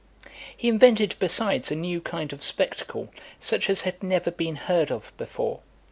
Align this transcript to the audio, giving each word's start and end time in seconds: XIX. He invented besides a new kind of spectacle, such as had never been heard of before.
XIX. 0.13 0.35
He 0.57 0.67
invented 0.67 1.15
besides 1.19 1.69
a 1.71 1.75
new 1.75 2.01
kind 2.01 2.33
of 2.33 2.41
spectacle, 2.43 3.09
such 3.39 3.69
as 3.69 3.81
had 3.81 4.01
never 4.01 4.31
been 4.31 4.55
heard 4.55 4.91
of 4.91 5.13
before. 5.15 5.59